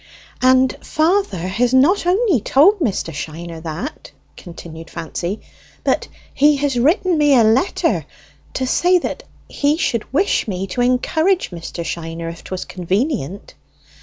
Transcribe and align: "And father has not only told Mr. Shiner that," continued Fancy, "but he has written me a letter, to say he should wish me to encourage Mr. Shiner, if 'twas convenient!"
"And 0.41 0.75
father 0.81 1.37
has 1.47 1.75
not 1.75 2.07
only 2.07 2.39
told 2.41 2.79
Mr. 2.79 3.13
Shiner 3.13 3.61
that," 3.61 4.11
continued 4.35 4.89
Fancy, 4.89 5.41
"but 5.83 6.07
he 6.33 6.55
has 6.55 6.79
written 6.79 7.19
me 7.19 7.35
a 7.37 7.43
letter, 7.43 8.07
to 8.55 8.65
say 8.65 8.99
he 9.47 9.77
should 9.77 10.11
wish 10.11 10.47
me 10.47 10.65
to 10.65 10.81
encourage 10.81 11.51
Mr. 11.51 11.85
Shiner, 11.85 12.29
if 12.29 12.43
'twas 12.45 12.65
convenient!" 12.65 13.53